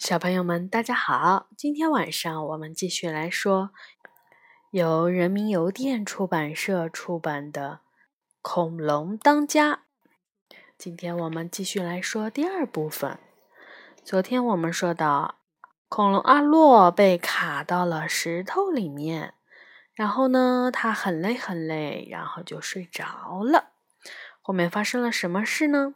[0.00, 1.48] 小朋友们，大家好！
[1.58, 3.70] 今天晚上我们继续来说
[4.70, 7.80] 由人民邮电出版社出版的
[8.40, 9.72] 《恐龙当家》。
[10.78, 13.18] 今天我们继续来说第二部分。
[14.02, 15.34] 昨天我们说到，
[15.90, 19.34] 恐龙阿洛被卡到了石头里面，
[19.92, 23.72] 然后呢，他很累很累，然后就睡着了。
[24.40, 25.94] 后面发生了什么事呢？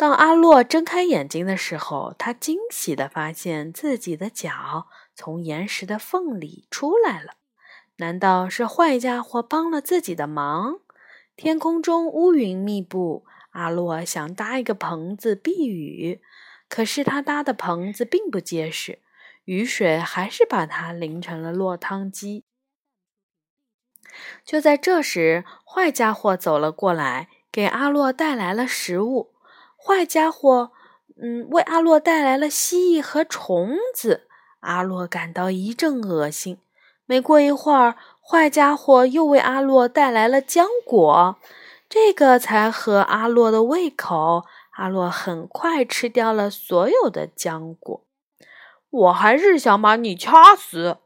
[0.00, 7.34] 当阿洛睁开眼睛的时候，他惊喜地发现自己的脚从岩石的缝里出来了。
[7.96, 10.80] 难道是坏家伙帮了自己的忙？
[11.36, 16.22] 天空中乌云密布，阿洛想搭一个棚子避雨，
[16.70, 19.00] 可是他搭的棚子并不结实，
[19.44, 22.44] 雨水还是把它淋成了落汤鸡。
[24.46, 29.34] 就在这时，坏家伙走了过来，给阿洛带来了食物。
[29.84, 30.70] 坏家伙，
[31.20, 34.28] 嗯，为阿洛带来了蜥蜴和虫子。
[34.60, 36.58] 阿洛感到一阵恶心。
[37.06, 41.36] 没过一会儿，坏家伙又为阿洛带来了浆果，
[41.88, 44.44] 这个才合阿洛的胃口。
[44.76, 48.04] 阿洛很快吃掉了所有的浆果。
[48.90, 50.98] 我还是想把你掐死。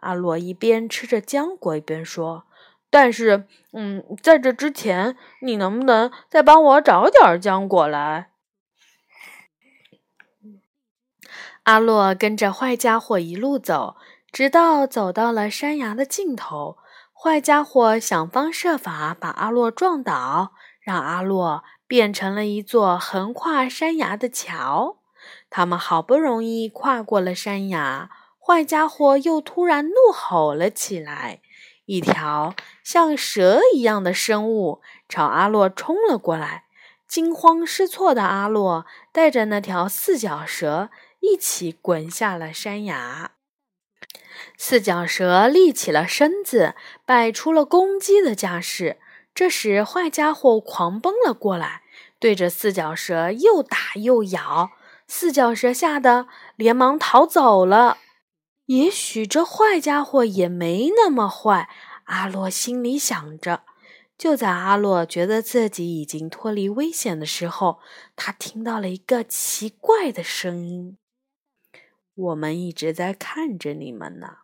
[0.00, 2.44] 阿洛一边吃着浆果一边说。
[2.90, 8.30] 但是，嗯，在这之前，你能不能再帮我找点浆果来？
[11.62, 13.96] 阿洛跟着坏家伙一路走，
[14.32, 16.78] 直到走到了山崖的尽头。
[17.12, 24.96] 坏家伙想方设法把阿洛撞倒，让阿洛变成了一座横跨山崖的桥。
[25.50, 31.42] 他们好不容易跨过了山崖，坏家伙又突然怒吼了起来。
[31.90, 36.66] 一条像蛇一样的生物朝阿洛冲了过来，
[37.08, 43.32] 惊慌失措的阿洛带着那条四脚蛇一起滚下了山崖。
[44.56, 49.00] 四脚蛇立起了身子，摆出了攻击的架势。
[49.34, 51.82] 这时，坏家伙狂奔了过来，
[52.20, 54.70] 对着四脚蛇又打又咬。
[55.08, 57.98] 四脚蛇吓得连忙逃走了。
[58.70, 61.68] 也许这坏家伙也没那么坏，
[62.04, 63.64] 阿洛心里想着。
[64.16, 67.80] 就在阿洛觉得自己已经脱离危险的时候，
[68.14, 70.96] 他听到了一个奇怪的声音
[72.14, 74.36] ：“我们一直在看着你们呢。”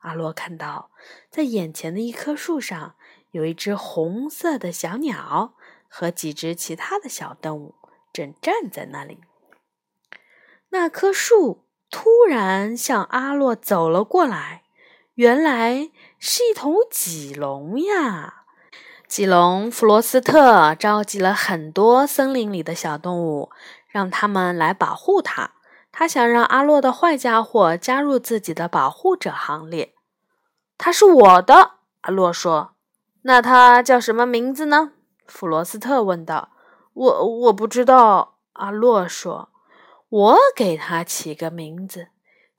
[0.00, 0.90] 阿洛看到，
[1.30, 2.96] 在眼前的一棵树上，
[3.30, 5.54] 有一只红色的小鸟
[5.88, 7.76] 和几只其他的小动物
[8.12, 9.20] 正站在那里。
[10.68, 11.61] 那棵树。
[12.22, 14.62] 突然向阿洛走了过来，
[15.14, 15.90] 原来
[16.20, 18.44] 是一头棘龙呀！
[19.08, 23.50] 棘龙弗罗斯特召集了很多森林里的小动物，
[23.88, 25.50] 让他们来保护他。
[25.90, 29.92] 他想让阿洛的坏家伙加入自己的保护者行列。
[30.78, 31.72] 他是我的，
[32.02, 32.74] 阿洛说。
[33.22, 34.92] 那他叫什么名字呢？
[35.26, 36.50] 弗罗斯特问道。
[36.94, 39.48] 我我不知道，阿洛说。
[40.08, 42.08] 我给他起个名字，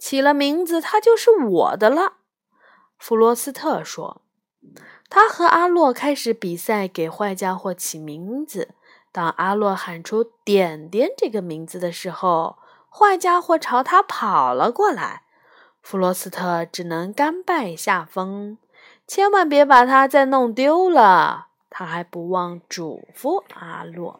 [0.03, 2.16] 起了名字，他就是我的了。
[2.97, 4.22] 弗罗斯特说
[5.09, 8.75] ：“他和阿洛开始比赛，给坏家伙起名字。
[9.13, 12.58] 当阿洛喊出‘点点’这个名字的时候，
[12.90, 15.22] 坏家伙朝他跑了过来。
[15.81, 18.58] 弗罗斯特只能甘拜下风。
[19.08, 21.47] 千万别把它再弄丢了。
[21.69, 24.19] 他还不忘嘱咐阿洛。”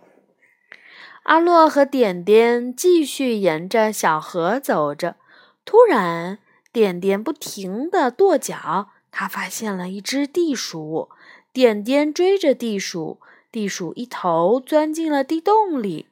[1.24, 5.18] 阿洛和点点继续沿着小河走着，
[5.66, 6.40] 突然，
[6.72, 8.90] 点点不停地跺脚。
[9.12, 11.10] 他发现了一只地鼠，
[11.52, 13.20] 点点追着地鼠，
[13.52, 16.08] 地鼠一头钻进了地洞里，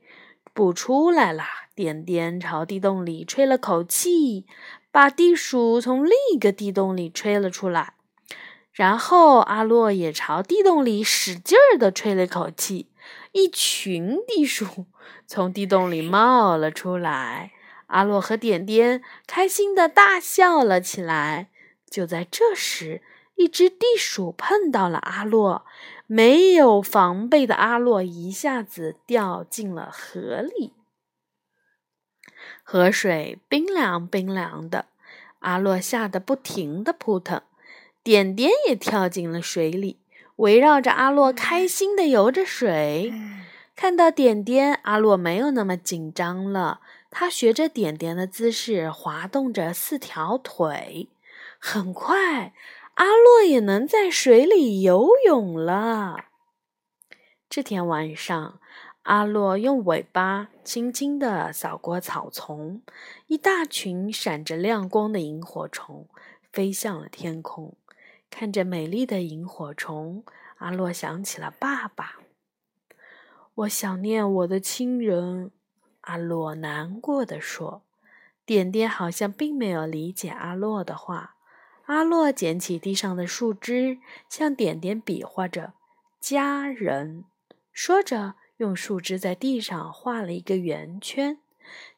[0.53, 1.43] 不出来了。
[1.73, 4.45] 点点朝地洞里吹了口气，
[4.91, 7.93] 把地鼠从另一个地洞里吹了出来。
[8.71, 12.87] 然后，阿洛也朝地洞里使劲儿地吹了口气。
[13.31, 14.85] 一群地鼠
[15.25, 17.51] 从地洞里冒了出来，
[17.91, 21.49] 阿洛和点点开心的大笑了起来。
[21.89, 23.01] 就在这时，
[23.35, 25.65] 一只地鼠碰到了阿洛，
[26.07, 30.73] 没有防备的阿洛一下子掉进了河里。
[32.63, 34.85] 河水冰凉冰凉的，
[35.39, 37.41] 阿洛吓得不停的扑腾，
[38.01, 39.99] 点点也跳进了水里。
[40.37, 43.13] 围绕着阿洛开心的游着水，
[43.81, 46.81] 看到点点，阿洛没有那么紧张了。
[47.09, 51.09] 他学着点点的姿势，滑动着四条腿。
[51.57, 52.53] 很快，
[52.93, 56.25] 阿洛也能在水里游泳了。
[57.49, 58.59] 这天晚上，
[59.01, 62.83] 阿洛用尾巴轻轻地扫过草丛，
[63.25, 66.07] 一大群闪着亮光的萤火虫
[66.53, 67.73] 飞向了天空。
[68.29, 70.23] 看着美丽的萤火虫，
[70.59, 72.20] 阿洛想起了爸爸。
[73.61, 75.51] 我想念我的亲人，
[76.01, 77.83] 阿洛难过的说。
[78.45, 81.35] 点点好像并没有理解阿洛的话。
[81.85, 85.73] 阿洛捡起地上的树枝，向点点比划着
[86.19, 87.25] “家人”，
[87.71, 88.35] 说着。
[88.57, 91.39] 用树枝在地上画了一个圆圈，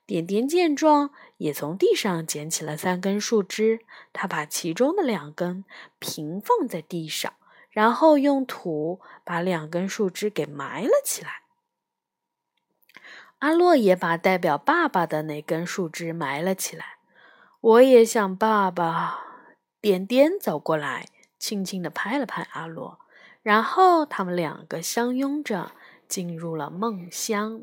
[0.06, 3.82] 点点见状，也从地上捡起了三根树枝。
[4.14, 5.66] 他把其中的两根
[6.00, 7.34] 平放在地上，
[7.70, 11.43] 然后用土把两根树枝给埋了起来。
[13.44, 16.96] 阿洛也把代表爸爸的那根树枝埋了起来。
[17.60, 19.20] 我也想爸爸。
[19.82, 21.08] 点点走过来，
[21.38, 23.00] 轻轻地拍了拍阿洛，
[23.42, 25.74] 然后他们两个相拥着。
[26.08, 27.62] 进入了梦乡。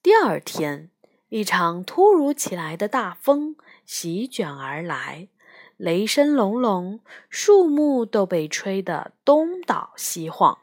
[0.00, 0.90] 第二天，
[1.28, 5.28] 一场突如其来的大风席卷而来，
[5.76, 10.58] 雷声隆隆，树木都被吹得东倒西晃。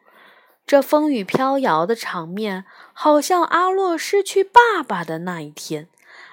[0.70, 2.64] 这风雨飘摇的场面，
[2.94, 5.88] 好像阿洛失去爸爸的那一天。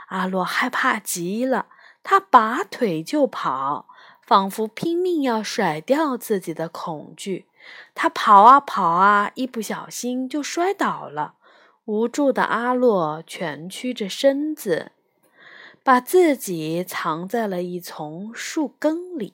[0.08, 1.68] 阿洛害怕极了，
[2.02, 3.86] 他拔腿就跑，
[4.20, 7.46] 仿佛拼命要甩掉自己的恐惧。
[7.94, 11.36] 他跑啊跑啊，一不小心就摔倒了。
[11.86, 14.92] 无助的阿洛蜷曲着身子，
[15.82, 19.32] 把自己藏在了一丛树根里。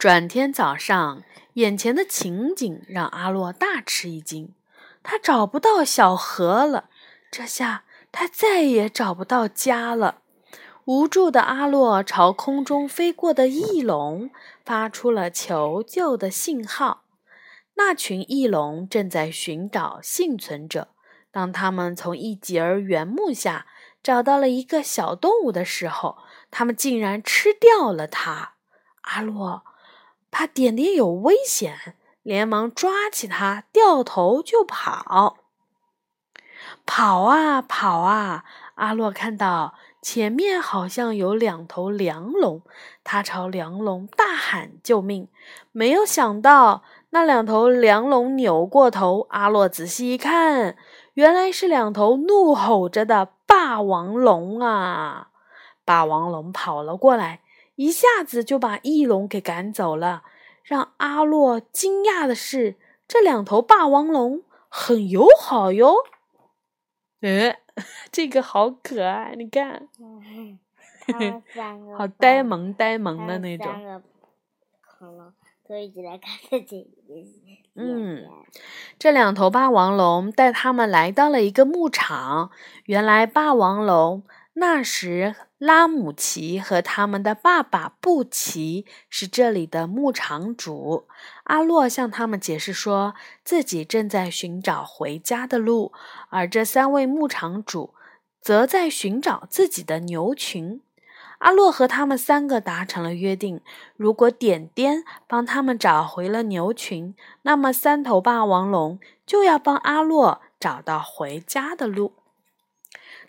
[0.00, 4.54] 转天早上，眼前的情景让阿洛大吃一惊。
[5.02, 6.88] 他找不到小河了，
[7.30, 10.22] 这下他再也找不到家了。
[10.86, 14.30] 无助的阿洛朝空中飞过的翼龙
[14.64, 17.04] 发出了求救的信号。
[17.74, 20.88] 那群翼龙正在寻找幸存者。
[21.30, 23.66] 当他们从一截原木下
[24.02, 26.16] 找到了一个小动物的时候，
[26.50, 28.54] 他们竟然吃掉了它。
[29.02, 29.62] 阿洛
[30.30, 35.36] 怕点点有危险，连忙抓起它，掉头就跑。
[36.86, 38.44] 跑啊跑啊！
[38.74, 39.74] 阿洛看到。
[40.02, 42.62] 前面好像有两头梁龙，
[43.04, 45.28] 他朝梁龙大喊救命。
[45.72, 50.74] 没有想到，那两头梁龙扭过头，阿洛仔细一看，
[51.12, 55.28] 原来是两头怒吼着的霸王龙啊！
[55.84, 57.42] 霸王龙跑了过来，
[57.80, 60.22] 一下子就把翼龙给赶走了。
[60.62, 62.76] 让阿洛惊讶的是，
[63.08, 65.94] 这两头霸王龙很友好哟。
[67.22, 67.56] 嗯。
[68.12, 69.88] 这个好可爱，你看，
[71.96, 74.02] 好呆萌呆萌的那种。
[74.98, 75.32] 恐龙
[75.66, 76.86] 都一直在看着这
[77.74, 78.28] 嗯，
[78.98, 82.50] 这两头霸王龙带他们来到了一个牧场。
[82.84, 84.24] 原来霸王龙
[84.60, 85.34] 那时。
[85.60, 91.06] 拉姆齐和他们的爸爸布奇是这里的牧场主。
[91.44, 93.14] 阿洛向他们解释说，
[93.44, 95.92] 自己正在寻找回家的路，
[96.30, 97.92] 而这三位牧场主
[98.40, 100.80] 则在寻找自己的牛群。
[101.40, 103.60] 阿洛和他们三个达成了约定：
[103.98, 112.14] 如果点点帮他们找回了牛群，那么三头霸王龙就要帮阿洛找到回家的路。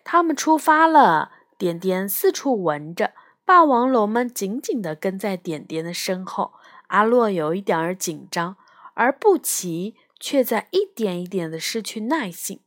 [0.04, 1.32] 他们出发了。
[1.58, 3.14] 点点四处闻着，
[3.46, 6.54] 霸王龙们紧紧地跟在点点的身后。
[6.88, 8.58] 阿洛有一点儿紧张，
[8.96, 12.62] 而布奇却在一点一点地失去耐性。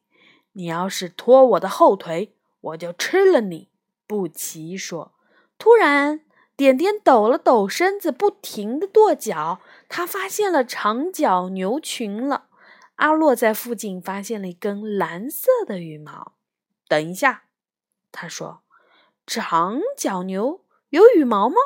[0.53, 3.69] 你要是拖我的后腿，我就吃了你。”
[4.07, 5.13] 布奇说。
[5.59, 6.21] 突然，
[6.57, 9.61] 点点抖了抖身子，不停地跺脚。
[9.89, 12.45] 他发现了长角牛群了。
[12.97, 16.34] 阿洛在附近发现了一根蓝色的羽毛。
[16.95, 17.43] 等一下，
[18.13, 18.61] 他说。
[19.27, 20.61] 长角牛
[20.91, 21.57] 有羽毛吗？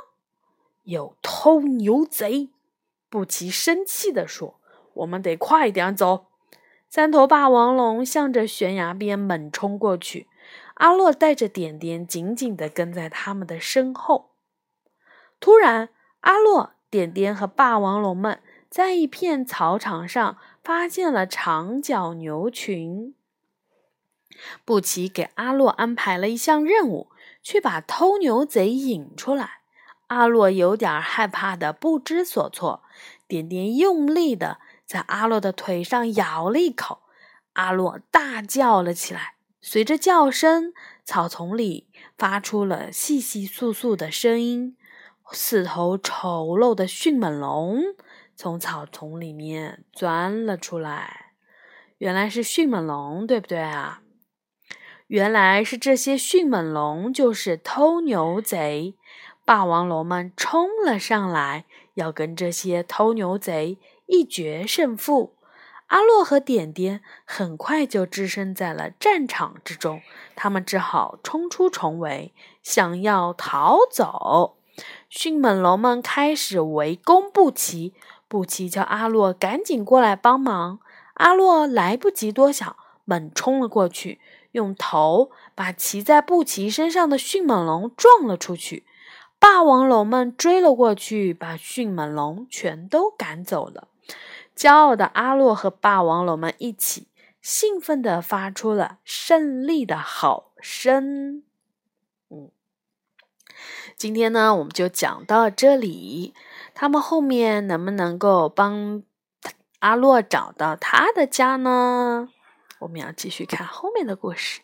[0.85, 2.49] 有偷牛贼！
[3.11, 4.59] 布奇生气地说
[4.95, 6.29] ：“我们得快点走。”
[6.89, 10.29] 三头霸王龙向着悬崖边猛冲过去，
[10.77, 14.31] 阿洛带着点点紧紧地跟在他们的身后。
[15.39, 23.15] 突然，阿洛、点点和霸王龙们在一片草场上发现了长角牛群。
[24.65, 27.09] 布奇给阿洛安排了一项任务。
[27.41, 29.61] 去把偷牛贼引出来，
[30.09, 32.83] 阿洛有点害怕的不知所措。
[33.27, 37.03] 点点用力的在阿洛的腿上咬了一口，
[37.55, 39.37] 阿洛大叫了起来。
[39.63, 44.77] 随着叫声，草丛里发出了窸窸窣窣的声音。
[45.33, 47.83] 四头丑陋的迅猛龙
[48.35, 51.33] 从草丛里面钻了出来。
[51.99, 54.03] 原来是迅猛龙，对不对啊？
[55.09, 58.95] 原来是这些迅猛龙就是偷牛贼，
[59.43, 65.33] 霸王龙们冲了上来，要跟这些偷牛贼一决胜负。
[65.87, 70.03] 阿洛和点点很快就置身在了战场之中，
[70.37, 74.59] 他们只好冲出重围，想要逃走。
[75.09, 77.95] 迅猛龙们开始围攻布奇，
[78.29, 80.81] 布奇叫阿洛赶紧过来帮忙。
[81.15, 84.21] 阿洛来不及多想，猛冲了过去，
[84.53, 88.85] 用头把骑在布奇身上的迅猛龙撞了出去。
[89.39, 93.89] 霸王龙们追了过去，把迅猛龙全都赶走了。
[94.57, 97.07] 骄傲的阿洛和霸王龙们一起，
[97.41, 101.45] 兴奋地发出了胜利的吼声。
[102.31, 102.51] 嗯，
[103.97, 106.35] 今天呢，我们就讲到这里。
[106.75, 109.05] 他们后面能不能够帮
[109.79, 112.29] 阿洛找到他的家呢？
[112.81, 114.61] 我们要继续看后面的故事。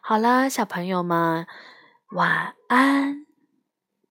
[0.00, 1.46] 好了，小朋友们，
[2.10, 3.26] 晚安。